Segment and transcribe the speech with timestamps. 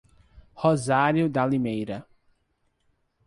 [0.55, 2.07] Rosário da Limeira